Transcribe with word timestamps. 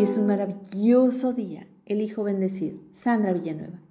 Hoy 0.00 0.04
es 0.04 0.16
un 0.16 0.28
maravilloso 0.28 1.34
día. 1.34 1.66
Elijo 1.84 2.22
bendecir. 2.22 2.80
Sandra 2.90 3.34
Villanueva. 3.34 3.82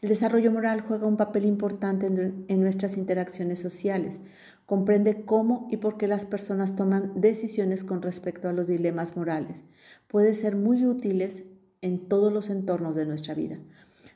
El 0.00 0.08
desarrollo 0.08 0.50
moral 0.50 0.80
juega 0.80 1.06
un 1.06 1.16
papel 1.16 1.44
importante 1.44 2.06
en, 2.06 2.60
nuestras 2.60 2.96
interacciones 2.96 3.60
sociales. 3.60 4.18
Comprende 4.66 5.24
cómo 5.24 5.68
y 5.70 5.76
por 5.76 5.98
qué 5.98 6.08
las 6.08 6.26
personas 6.26 6.74
toman 6.74 7.12
decisiones 7.14 7.84
con 7.84 8.02
respecto 8.02 8.48
a 8.48 8.52
los 8.52 8.66
dilemas 8.66 9.16
morales. 9.16 9.62
Puede 10.08 10.34
ser 10.34 10.56
muy 10.56 10.84
útiles 10.84 11.44
en 11.80 12.08
todos 12.08 12.32
los 12.32 12.50
entornos 12.50 12.96
de 12.96 13.06
nuestra 13.06 13.34
vida. 13.34 13.60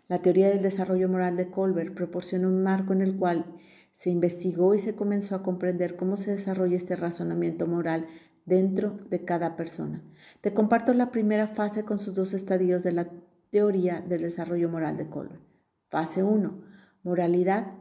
La 0.09 0.19
teoría 0.19 0.49
del 0.49 0.63
desarrollo 0.63 1.09
moral 1.09 1.37
de 1.37 1.49
Colbert 1.49 1.95
proporciona 1.95 2.49
un 2.49 2.65
marco 2.65 2.93
en 2.93 3.03
el 3.03 3.15
cual 3.15 3.45
se 3.93 4.11
investigó 4.11 4.75
y 4.75 4.81
se 4.81 4.97
comenzó 4.97 5.37
a 5.37 5.45
comprender 5.45 5.95
cómo 5.95 6.17
se 6.17 6.33
desarrolla 6.33 6.75
este 6.75 6.97
razonamiento 6.97 7.69
moral 7.69 8.09
dentro 8.47 8.97
de 9.11 9.25
cada 9.25 9.57
persona. 9.57 10.03
Te 10.41 10.55
comparto 10.55 10.95
la 10.95 11.11
primera 11.11 11.48
fase 11.48 11.84
con 11.84 11.98
sus 11.98 12.15
dos 12.15 12.33
estadios 12.33 12.83
de 12.83 12.93
la 12.93 13.09
teoría 13.51 14.01
del 14.01 14.23
desarrollo 14.23 14.69
moral 14.69 14.97
de 14.97 15.09
Colbert. 15.09 15.43
Fase 15.89 16.23
1. 16.23 16.62
Moralidad 17.03 17.73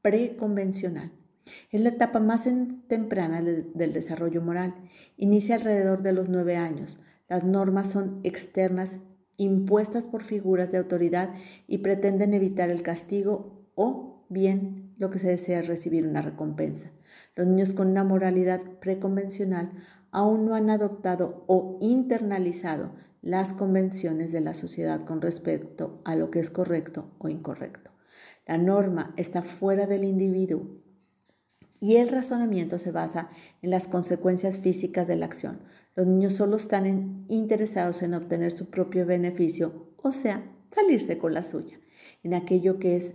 preconvencional. 0.00 1.12
Es 1.70 1.80
la 1.80 1.90
etapa 1.90 2.20
más 2.20 2.46
temprana 2.86 3.42
del 3.42 3.92
desarrollo 3.92 4.40
moral. 4.42 4.74
Inicia 5.16 5.56
alrededor 5.56 6.02
de 6.02 6.12
los 6.12 6.28
nueve 6.28 6.56
años. 6.56 7.00
Las 7.28 7.44
normas 7.44 7.90
son 7.90 8.20
externas, 8.22 9.00
impuestas 9.36 10.06
por 10.06 10.22
figuras 10.22 10.70
de 10.70 10.78
autoridad 10.78 11.30
y 11.66 11.78
pretenden 11.78 12.34
evitar 12.34 12.70
el 12.70 12.82
castigo 12.82 13.70
o 13.74 14.24
bien 14.28 14.94
lo 14.98 15.10
que 15.10 15.18
se 15.18 15.28
desea 15.28 15.60
es 15.60 15.66
recibir 15.66 16.06
una 16.06 16.22
recompensa. 16.22 16.92
Los 17.34 17.46
niños 17.46 17.72
con 17.72 17.88
una 17.88 18.04
moralidad 18.04 18.60
preconvencional 18.80 19.72
aún 20.12 20.46
no 20.46 20.54
han 20.54 20.70
adoptado 20.70 21.44
o 21.48 21.78
internalizado 21.80 22.92
las 23.22 23.52
convenciones 23.52 24.30
de 24.30 24.40
la 24.40 24.54
sociedad 24.54 25.04
con 25.04 25.20
respecto 25.20 26.00
a 26.04 26.14
lo 26.14 26.30
que 26.30 26.38
es 26.38 26.50
correcto 26.50 27.10
o 27.18 27.28
incorrecto. 27.28 27.90
La 28.46 28.58
norma 28.58 29.14
está 29.16 29.42
fuera 29.42 29.86
del 29.86 30.04
individuo 30.04 30.82
y 31.80 31.96
el 31.96 32.08
razonamiento 32.08 32.78
se 32.78 32.92
basa 32.92 33.30
en 33.62 33.70
las 33.70 33.88
consecuencias 33.88 34.58
físicas 34.58 35.06
de 35.08 35.16
la 35.16 35.26
acción. 35.26 35.60
Los 35.96 36.06
niños 36.06 36.34
solo 36.34 36.56
están 36.56 37.24
interesados 37.28 38.02
en 38.02 38.14
obtener 38.14 38.52
su 38.52 38.70
propio 38.70 39.06
beneficio, 39.06 39.88
o 39.96 40.12
sea, 40.12 40.44
salirse 40.70 41.18
con 41.18 41.34
la 41.34 41.42
suya, 41.42 41.78
en 42.22 42.34
aquello 42.34 42.78
que 42.78 42.96
es 42.96 43.14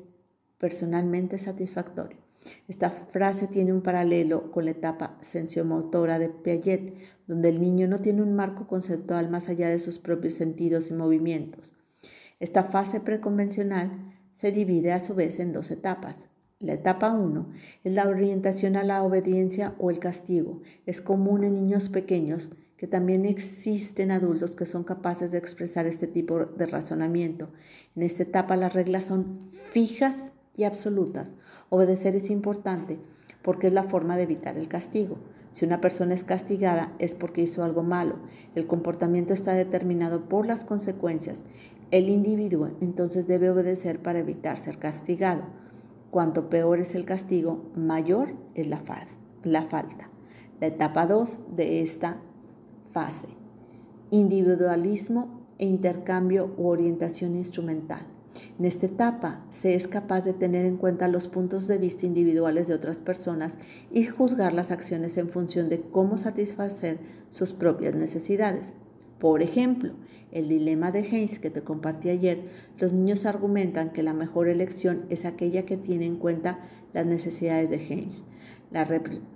personalmente 0.58 1.38
satisfactorio. 1.38 2.27
Esta 2.68 2.90
frase 2.90 3.48
tiene 3.48 3.74
un 3.74 3.82
paralelo 3.82 4.52
con 4.52 4.66
la 4.66 4.72
etapa 4.72 5.18
sensiomotora 5.22 6.20
de 6.20 6.30
Piaget, 6.30 6.94
donde 7.28 7.50
el 7.50 7.62
niño 7.62 7.88
no 7.88 8.00
tiene 8.00 8.22
un 8.22 8.36
marco 8.36 8.68
conceptual 8.68 9.30
más 9.30 9.50
allá 9.50 9.70
de 9.70 9.80
sus 9.80 9.98
propios 9.98 10.34
sentidos 10.34 10.90
y 10.90 10.94
movimientos. 10.94 11.76
Esta 12.40 12.64
fase 12.64 13.00
preconvencional 13.00 14.14
se 14.34 14.52
divide 14.52 14.94
a 14.94 15.00
su 15.00 15.16
vez 15.16 15.40
en 15.40 15.52
dos 15.54 15.72
etapas. 15.72 16.28
La 16.60 16.74
etapa 16.74 17.12
1 17.12 17.50
es 17.84 17.94
la 17.94 18.08
orientación 18.08 18.76
a 18.76 18.84
la 18.84 19.04
obediencia 19.04 19.76
o 19.80 19.92
el 19.92 20.00
castigo. 20.00 20.62
Es 20.86 21.02
común 21.02 21.44
en 21.44 21.54
niños 21.54 21.90
pequeños 21.90 22.52
que 22.78 22.88
también 22.88 23.26
existen 23.26 24.12
adultos 24.12 24.56
que 24.56 24.68
son 24.68 24.84
capaces 24.84 25.32
de 25.32 25.40
expresar 25.40 25.88
este 25.88 26.06
tipo 26.06 26.46
de 26.46 26.66
razonamiento. 26.68 27.50
En 27.96 28.04
esta 28.04 28.24
etapa 28.24 28.56
las 28.56 28.74
reglas 28.74 29.06
son 29.06 29.50
fijas 29.72 30.32
y 30.58 30.66
absolutas. 30.66 31.34
Obedecer 31.70 32.16
es 32.16 32.30
importante 32.30 33.00
porque 33.42 33.68
es 33.68 33.74
la 33.74 33.84
forma 33.84 34.18
de 34.18 34.24
evitar 34.24 34.58
el 34.58 34.68
castigo. 34.68 35.18
Si 35.54 35.64
una 35.64 35.80
persona 35.80 36.14
es 36.14 36.24
castigada 36.24 36.94
es 37.00 37.16
porque 37.16 37.42
hizo 37.42 37.64
algo 37.64 37.84
malo. 37.84 38.16
El 38.56 38.68
comportamiento 38.68 39.34
está 39.34 39.54
determinado 39.54 40.28
por 40.28 40.46
las 40.46 40.66
consecuencias. 40.66 41.44
El 41.90 42.10
individuo 42.10 42.72
entonces 42.82 43.28
debe 43.28 43.50
obedecer 43.50 44.02
para 44.02 44.20
evitar 44.20 44.58
ser 44.58 44.78
castigado. 44.78 45.44
Cuanto 46.12 46.50
peor 46.50 46.80
es 46.80 46.96
el 46.96 47.06
castigo, 47.06 47.64
mayor 47.76 48.34
es 48.56 48.68
la, 48.68 48.82
la 49.44 49.62
falta. 49.64 50.10
La 50.60 50.68
etapa 50.68 51.06
2 51.06 51.56
de 51.56 51.82
esta 51.82 52.18
fase. 52.92 53.28
Individualismo 54.10 55.46
e 55.58 55.66
intercambio 55.66 56.54
u 56.58 56.68
orientación 56.68 57.36
instrumental. 57.36 58.17
En 58.60 58.66
esta 58.66 58.86
etapa 58.86 59.46
se 59.50 59.76
es 59.76 59.88
capaz 59.88 60.26
de 60.26 60.34
tener 60.34 60.66
en 60.66 60.78
cuenta 60.78 61.08
los 61.08 61.28
puntos 61.28 61.68
de 61.68 61.78
vista 61.78 62.06
individuales 62.06 62.68
de 62.68 62.74
otras 62.74 63.00
personas 63.00 63.58
y 63.92 64.06
juzgar 64.06 64.54
las 64.54 64.72
acciones 64.72 65.18
en 65.18 65.30
función 65.30 65.70
de 65.70 65.82
cómo 65.82 66.18
satisfacer 66.18 67.00
sus 67.30 67.54
propias 67.54 67.96
necesidades. 67.96 68.74
Por 69.20 69.42
ejemplo, 69.42 69.94
el 70.32 70.50
dilema 70.50 70.92
de 70.92 71.00
Haynes 71.00 71.40
que 71.40 71.50
te 71.50 71.64
compartí 71.64 72.10
ayer, 72.10 72.44
los 72.78 72.94
niños 72.94 73.26
argumentan 73.26 73.92
que 73.92 74.04
la 74.04 74.14
mejor 74.14 74.48
elección 74.48 75.06
es 75.10 75.26
aquella 75.26 75.66
que 75.66 75.78
tiene 75.78 76.06
en 76.06 76.18
cuenta 76.18 76.60
las 76.94 77.06
necesidades 77.06 77.70
de 77.70 77.78
Haynes. 77.78 78.24
La 78.70 78.86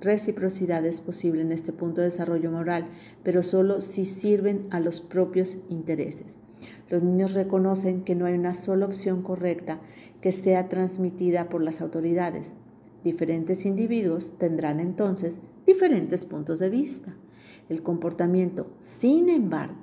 reciprocidad 0.01 0.85
es 0.85 0.99
posible 0.99 1.41
en 1.41 1.53
este 1.53 1.71
punto 1.71 2.01
de 2.01 2.07
desarrollo 2.07 2.51
moral, 2.51 2.89
pero 3.23 3.43
solo 3.43 3.81
si 3.81 4.05
sirven 4.05 4.67
a 4.71 4.79
los 4.79 4.99
propios 4.99 5.59
intereses. 5.69 6.35
Los 6.89 7.03
niños 7.03 7.33
reconocen 7.33 8.03
que 8.03 8.15
no 8.15 8.25
hay 8.25 8.33
una 8.33 8.53
sola 8.53 8.85
opción 8.85 9.21
correcta 9.21 9.79
que 10.21 10.31
sea 10.31 10.69
transmitida 10.69 11.49
por 11.49 11.63
las 11.63 11.81
autoridades. 11.81 12.53
Diferentes 13.03 13.65
individuos 13.65 14.33
tendrán 14.37 14.79
entonces 14.79 15.39
diferentes 15.65 16.23
puntos 16.23 16.59
de 16.59 16.69
vista. 16.69 17.15
El 17.69 17.81
comportamiento, 17.81 18.67
sin 18.79 19.29
embargo, 19.29 19.75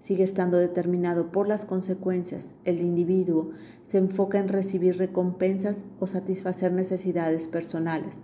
sigue 0.00 0.24
estando 0.24 0.56
determinado 0.56 1.30
por 1.30 1.48
las 1.48 1.64
consecuencias. 1.64 2.50
El 2.64 2.80
individuo 2.80 3.50
se 3.82 3.98
enfoca 3.98 4.38
en 4.38 4.48
recibir 4.48 4.98
recompensas 4.98 5.84
o 6.00 6.06
satisfacer 6.06 6.72
necesidades 6.72 7.46
personales. 7.48 8.18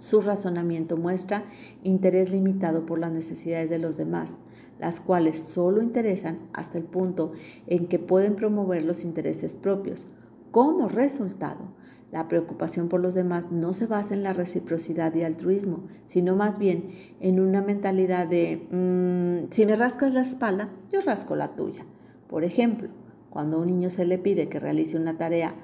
Su 0.00 0.20
razonamiento 0.20 0.96
muestra 0.96 1.44
interés 1.84 2.32
limitado 2.32 2.84
por 2.84 2.98
las 2.98 3.12
necesidades 3.12 3.70
de 3.70 3.78
los 3.78 3.96
demás 3.96 4.36
las 4.80 5.00
cuales 5.00 5.38
solo 5.38 5.82
interesan 5.82 6.38
hasta 6.52 6.78
el 6.78 6.84
punto 6.84 7.32
en 7.66 7.86
que 7.86 7.98
pueden 7.98 8.34
promover 8.34 8.82
los 8.82 9.04
intereses 9.04 9.52
propios. 9.52 10.08
Como 10.50 10.88
resultado, 10.88 11.74
la 12.10 12.26
preocupación 12.26 12.88
por 12.88 13.00
los 13.00 13.14
demás 13.14 13.52
no 13.52 13.72
se 13.72 13.86
basa 13.86 14.14
en 14.14 14.22
la 14.22 14.32
reciprocidad 14.32 15.14
y 15.14 15.22
altruismo, 15.22 15.84
sino 16.06 16.34
más 16.34 16.58
bien 16.58 16.90
en 17.20 17.38
una 17.38 17.60
mentalidad 17.60 18.26
de, 18.26 18.66
mm, 18.70 19.52
si 19.52 19.66
me 19.66 19.76
rascas 19.76 20.12
la 20.12 20.22
espalda, 20.22 20.70
yo 20.90 21.00
rasco 21.02 21.36
la 21.36 21.48
tuya. 21.54 21.84
Por 22.26 22.42
ejemplo, 22.42 22.88
cuando 23.28 23.58
a 23.58 23.60
un 23.60 23.66
niño 23.66 23.90
se 23.90 24.06
le 24.06 24.18
pide 24.18 24.48
que 24.48 24.58
realice 24.58 24.96
una 24.96 25.18
tarea, 25.18 25.54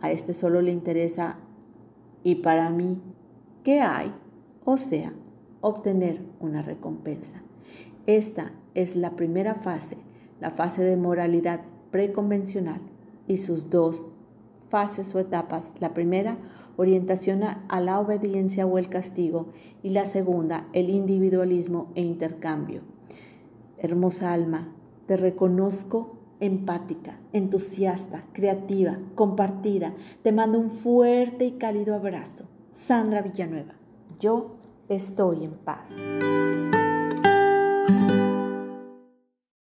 a 0.00 0.12
este 0.12 0.34
solo 0.34 0.60
le 0.60 0.70
interesa, 0.70 1.38
y 2.22 2.36
para 2.36 2.70
mí, 2.70 3.00
¿qué 3.66 3.80
hay? 3.80 4.14
O 4.64 4.76
sea, 4.76 5.12
obtener 5.60 6.22
una 6.38 6.62
recompensa. 6.62 7.42
Esta 8.06 8.52
es 8.74 8.94
la 8.94 9.16
primera 9.16 9.56
fase, 9.56 9.96
la 10.38 10.52
fase 10.52 10.84
de 10.84 10.96
moralidad 10.96 11.62
preconvencional 11.90 12.80
y 13.26 13.38
sus 13.38 13.68
dos 13.68 14.06
fases 14.68 15.12
o 15.16 15.18
etapas. 15.18 15.74
La 15.80 15.94
primera, 15.94 16.38
orientación 16.76 17.42
a 17.42 17.80
la 17.80 17.98
obediencia 17.98 18.68
o 18.68 18.78
el 18.78 18.88
castigo 18.88 19.48
y 19.82 19.90
la 19.90 20.06
segunda, 20.06 20.68
el 20.72 20.88
individualismo 20.88 21.90
e 21.96 22.02
intercambio. 22.02 22.82
Hermosa 23.78 24.32
alma, 24.32 24.76
te 25.06 25.16
reconozco 25.16 26.20
empática, 26.38 27.18
entusiasta, 27.32 28.26
creativa, 28.32 29.00
compartida. 29.16 29.92
Te 30.22 30.30
mando 30.30 30.56
un 30.60 30.70
fuerte 30.70 31.46
y 31.46 31.52
cálido 31.58 31.96
abrazo. 31.96 32.46
Sandra 32.78 33.22
Villanueva, 33.22 33.72
yo 34.20 34.58
estoy 34.90 35.44
en 35.44 35.54
paz. 35.54 35.92